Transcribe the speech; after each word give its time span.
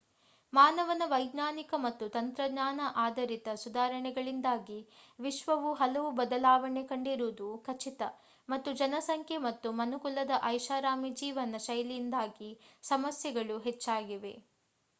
ಮಾನವನ 0.53 1.03
ವೈಜ್ಞಾನಿಕ 1.09 1.73
ಮತ್ತು 1.81 2.05
ತಂತ್ರಜ್ಞಾನ 2.09 2.85
ಆಧರಿತ 3.01 3.49
ಸುಧಾರಣೆಗಳಿಂದಾಗಿ 3.55 4.77
ವಿಶ್ವವು 5.19 5.71
ಹಲವು 5.73 6.09
ಬದಲಾವಣೆ 6.19 6.83
ಕಂಡಿರುವುದು 6.85 7.49
ಖಚಿತ 7.67 8.01
ಮತ್ತು 8.49 8.71
ಜನಸಂಖ್ಯೆ 8.73 9.37
ಮತ್ತು 9.45 9.71
ಮನುಕುಲದ 9.73 10.39
ಐಷಾರಾಮಿ 10.49 11.11
ಜೀವನ 11.21 11.61
ಶೈಲಿಯಿಂದಾಗಿ 11.67 12.51
ಸಮಸ್ಯೆಗಳು 12.83 13.57
ಹೆಚ್ಚಾಗಿವೆ 13.59 14.35